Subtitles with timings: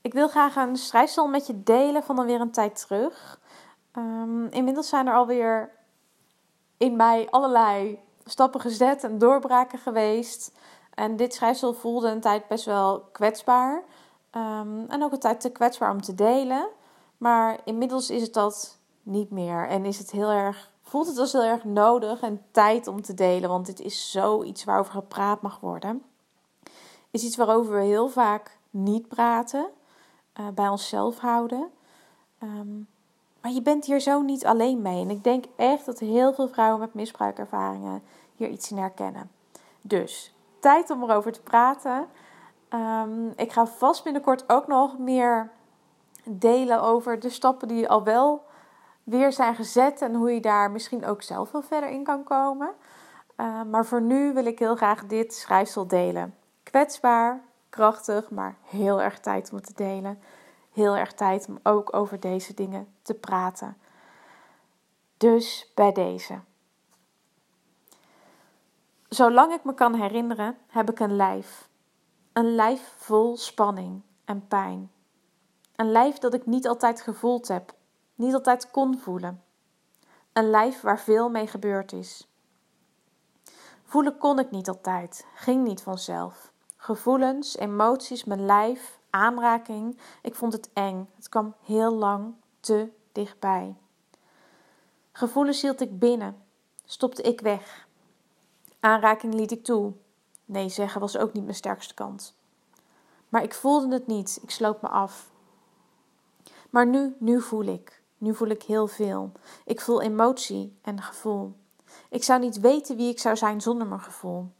[0.00, 3.40] Ik wil graag een schrijfsel met je delen van alweer een tijd terug.
[3.96, 5.70] Um, inmiddels zijn er alweer
[6.76, 10.52] in mij allerlei stappen gezet en doorbraken geweest.
[10.94, 13.82] En dit schrijfsel voelde een tijd best wel kwetsbaar.
[14.36, 16.68] Um, en ook een tijd te kwetsbaar om te delen.
[17.16, 19.68] Maar inmiddels is het dat niet meer.
[19.68, 23.14] En is het heel erg, voelt het als heel erg nodig en tijd om te
[23.14, 23.48] delen.
[23.48, 26.02] Want dit is zoiets waarover gepraat mag worden.
[27.10, 29.68] Is iets waarover we heel vaak niet praten.
[30.40, 31.70] Uh, bij onszelf houden.
[32.42, 32.86] Um,
[33.40, 35.02] maar je bent hier zo niet alleen mee.
[35.02, 38.02] En ik denk echt dat heel veel vrouwen met misbruikervaringen
[38.34, 39.30] hier iets in herkennen.
[39.80, 42.06] Dus, tijd om erover te praten.
[42.74, 45.50] Um, ik ga vast binnenkort ook nog meer
[46.24, 48.44] delen over de stappen die al wel
[49.04, 50.02] weer zijn gezet.
[50.02, 52.70] En hoe je daar misschien ook zelf wel verder in kan komen.
[53.36, 56.34] Uh, maar voor nu wil ik heel graag dit schrijfsel delen.
[56.62, 57.40] Kwetsbaar,
[57.70, 60.18] krachtig, maar heel erg tijd om te delen
[60.78, 63.76] heel erg tijd om ook over deze dingen te praten.
[65.16, 66.40] Dus bij deze.
[69.08, 71.68] Zolang ik me kan herinneren, heb ik een lijf.
[72.32, 74.90] Een lijf vol spanning en pijn.
[75.76, 77.74] Een lijf dat ik niet altijd gevoeld heb,
[78.14, 79.42] niet altijd kon voelen.
[80.32, 82.28] Een lijf waar veel mee gebeurd is.
[83.84, 86.52] Voelen kon ik niet altijd, ging niet vanzelf.
[86.88, 89.98] Gevoelens, emoties, mijn lijf, aanraking.
[90.22, 91.08] Ik vond het eng.
[91.16, 93.74] Het kwam heel lang te dichtbij.
[95.12, 96.42] Gevoelens hield ik binnen,
[96.84, 97.86] stopte ik weg.
[98.80, 99.92] Aanraking liet ik toe.
[100.44, 102.34] Nee zeggen was ook niet mijn sterkste kant.
[103.28, 105.30] Maar ik voelde het niet, ik sloot me af.
[106.70, 108.02] Maar nu, nu voel ik.
[108.18, 109.32] Nu voel ik heel veel.
[109.64, 111.56] Ik voel emotie en gevoel.
[112.10, 114.56] Ik zou niet weten wie ik zou zijn zonder mijn gevoel.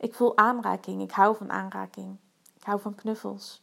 [0.00, 2.16] Ik voel aanraking, ik hou van aanraking.
[2.56, 3.62] Ik hou van knuffels.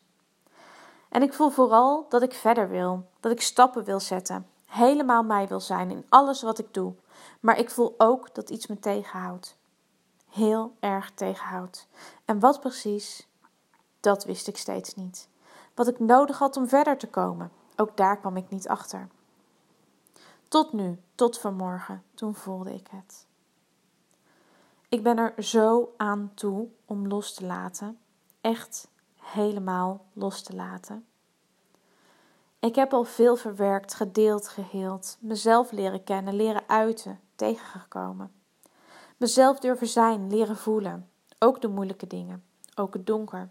[1.09, 5.47] En ik voel vooral dat ik verder wil, dat ik stappen wil zetten, helemaal mij
[5.47, 6.93] wil zijn in alles wat ik doe.
[7.39, 9.57] Maar ik voel ook dat iets me tegenhoudt.
[10.29, 11.87] Heel erg tegenhoudt.
[12.25, 13.27] En wat precies,
[13.99, 15.29] dat wist ik steeds niet.
[15.73, 19.07] Wat ik nodig had om verder te komen, ook daar kwam ik niet achter.
[20.47, 23.25] Tot nu, tot vanmorgen, toen voelde ik het.
[24.89, 27.97] Ik ben er zo aan toe om los te laten.
[28.41, 31.05] Echt helemaal los te laten.
[32.59, 38.31] Ik heb al veel verwerkt, gedeeld, geheeld, mezelf leren kennen, leren uiten, tegengekomen.
[39.17, 41.09] Mezelf durven zijn, leren voelen,
[41.39, 42.43] ook de moeilijke dingen,
[42.75, 43.49] ook het donker.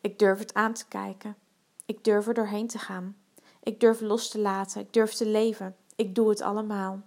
[0.00, 1.36] Ik durf het aan te kijken.
[1.86, 3.16] Ik durf er doorheen te gaan.
[3.62, 4.80] Ik durf los te laten.
[4.80, 5.76] Ik durf te leven.
[5.96, 7.00] Ik doe het allemaal.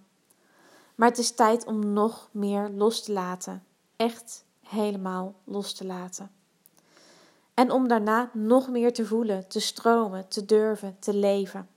[0.94, 3.64] Maar het is tijd om nog meer los te laten.
[3.96, 6.30] Echt helemaal los te laten.
[7.54, 11.68] En om daarna nog meer te voelen, te stromen, te durven, te leven.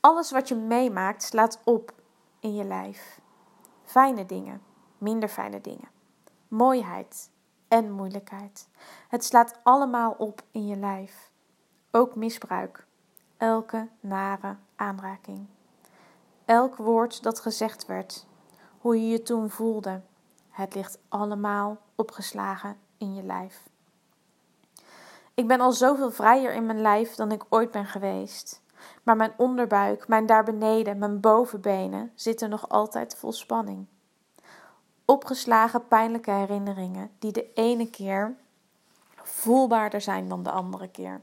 [0.00, 1.92] Alles wat je meemaakt slaat op
[2.40, 3.20] in je lijf.
[3.84, 4.62] Fijne dingen,
[4.98, 5.88] minder fijne dingen.
[6.48, 7.30] Mooiheid
[7.68, 8.68] en moeilijkheid.
[9.08, 11.30] Het slaat allemaal op in je lijf.
[11.90, 12.86] Ook misbruik.
[13.36, 15.46] Elke nare aanraking.
[16.48, 18.26] Elk woord dat gezegd werd.
[18.78, 20.00] Hoe je je toen voelde.
[20.50, 23.62] Het ligt allemaal opgeslagen in je lijf.
[25.34, 28.62] Ik ben al zoveel vrijer in mijn lijf dan ik ooit ben geweest.
[29.02, 33.86] Maar mijn onderbuik, mijn daar beneden, mijn bovenbenen zitten nog altijd vol spanning.
[35.04, 38.36] Opgeslagen pijnlijke herinneringen die de ene keer
[39.22, 41.20] voelbaarder zijn dan de andere keer.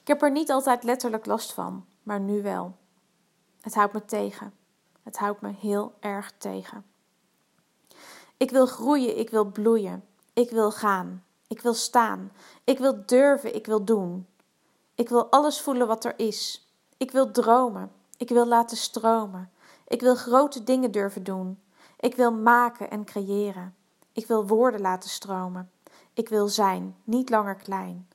[0.00, 2.74] Ik heb er niet altijd letterlijk last van, maar nu wel.
[3.66, 4.52] Het houdt me tegen.
[5.02, 6.84] Het houdt me heel erg tegen.
[8.36, 10.04] Ik wil groeien, ik wil bloeien.
[10.32, 11.24] Ik wil gaan.
[11.46, 12.32] Ik wil staan.
[12.64, 13.54] Ik wil durven.
[13.54, 14.26] Ik wil doen.
[14.94, 16.68] Ik wil alles voelen wat er is.
[16.96, 17.92] Ik wil dromen.
[18.16, 19.50] Ik wil laten stromen.
[19.86, 21.60] Ik wil grote dingen durven doen.
[22.00, 23.74] Ik wil maken en creëren.
[24.12, 25.70] Ik wil woorden laten stromen.
[26.12, 28.08] Ik wil zijn, niet langer klein.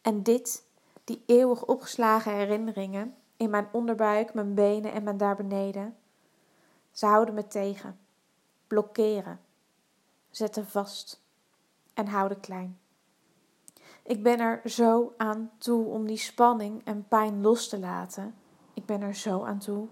[0.00, 0.64] En dit,
[1.04, 5.96] die eeuwig opgeslagen herinneringen in mijn onderbuik, mijn benen en mijn daar beneden,
[6.90, 7.98] ze houden me tegen,
[8.66, 9.40] blokkeren,
[10.30, 11.22] zetten vast
[11.94, 12.78] en houden klein.
[14.02, 18.34] Ik ben er zo aan toe om die spanning en pijn los te laten.
[18.74, 19.86] Ik ben er zo aan toe.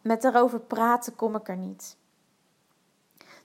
[0.00, 1.96] Met erover praten kom ik er niet.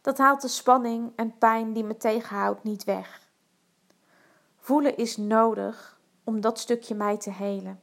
[0.01, 3.30] Dat haalt de spanning en pijn die me tegenhoudt niet weg.
[4.57, 7.80] Voelen is nodig om dat stukje mij te helen.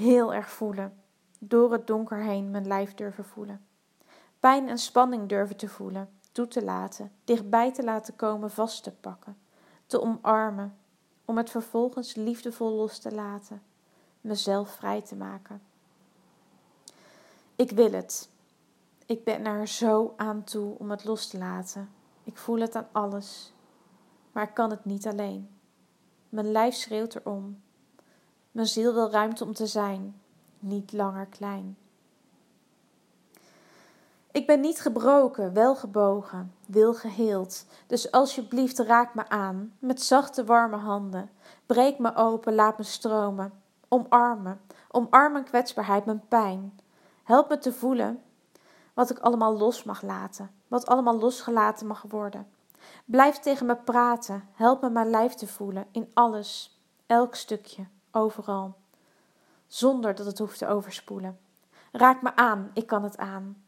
[0.00, 1.02] Heel erg voelen.
[1.38, 3.66] Door het donker heen mijn lijf durven voelen.
[4.40, 8.92] Pijn en spanning durven te voelen toe te laten, dichtbij te laten komen, vast te
[8.92, 9.38] pakken.
[9.86, 10.76] te omarmen,
[11.24, 13.62] om het vervolgens liefdevol los te laten,
[14.20, 15.62] mezelf vrij te maken.
[17.56, 18.28] Ik wil het.
[19.06, 21.90] Ik ben er zo aan toe om het los te laten.
[22.24, 23.52] Ik voel het aan alles,
[24.32, 25.48] maar ik kan het niet alleen.
[26.28, 27.62] Mijn lijf schreeuwt erom.
[28.50, 30.20] Mijn ziel wil ruimte om te zijn,
[30.58, 31.76] niet langer klein.
[34.32, 37.66] Ik ben niet gebroken, wel gebogen, wil geheeld.
[37.86, 41.30] Dus alsjeblieft raak me aan, met zachte warme handen.
[41.66, 43.52] Breek me open, laat me stromen.
[43.88, 44.54] Omarm me,
[44.90, 46.80] omarm mijn kwetsbaarheid, mijn pijn.
[47.24, 48.22] Help me te voelen
[48.94, 52.46] wat ik allemaal los mag laten, wat allemaal losgelaten mag worden.
[53.04, 58.74] Blijf tegen me praten, help me mijn lijf te voelen, in alles, elk stukje, overal.
[59.66, 61.38] Zonder dat het hoeft te overspoelen.
[61.92, 63.64] Raak me aan, ik kan het aan.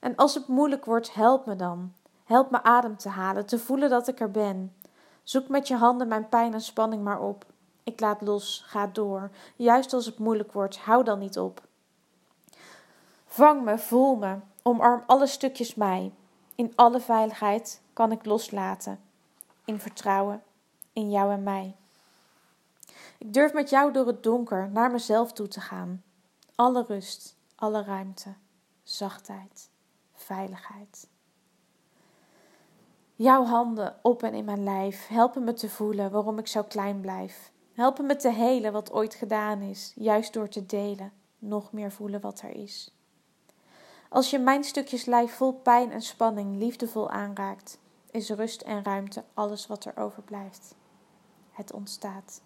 [0.00, 1.92] En als het moeilijk wordt, help me dan.
[2.24, 4.74] Help me adem te halen, te voelen dat ik er ben.
[5.22, 7.44] Zoek met je handen mijn pijn en spanning maar op.
[7.84, 9.30] Ik laat los, ga door.
[9.56, 11.62] Juist als het moeilijk wordt, hou dan niet op.
[13.26, 16.12] Vang me, voel me, omarm alle stukjes mij.
[16.54, 19.00] In alle veiligheid kan ik loslaten.
[19.64, 20.42] In vertrouwen,
[20.92, 21.76] in jou en mij.
[23.22, 26.02] Ik durf met jou door het donker naar mezelf toe te gaan.
[26.54, 28.34] Alle rust, alle ruimte,
[28.82, 29.70] zachtheid
[30.14, 31.08] veiligheid.
[33.14, 37.00] Jouw handen op en in mijn lijf helpen me te voelen waarom ik zo klein
[37.00, 37.52] blijf.
[37.72, 42.20] Helpen me te helen wat ooit gedaan is, juist door te delen, nog meer voelen
[42.20, 42.94] wat er is.
[44.08, 47.78] Als je mijn stukjes lijf vol pijn en spanning liefdevol aanraakt,
[48.10, 50.74] is rust en ruimte alles wat er overblijft.
[51.50, 52.40] Het ontstaat.